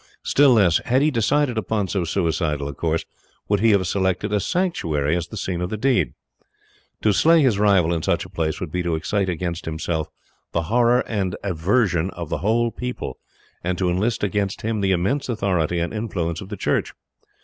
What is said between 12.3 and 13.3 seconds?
whole people,